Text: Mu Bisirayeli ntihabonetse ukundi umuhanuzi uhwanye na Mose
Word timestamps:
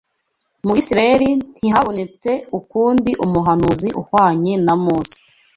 Mu 0.65 0.71
Bisirayeli 0.77 1.29
ntihabonetse 1.59 2.31
ukundi 2.59 3.11
umuhanuzi 3.25 3.87
uhwanye 4.01 4.53
na 4.65 4.73
Mose 4.83 5.15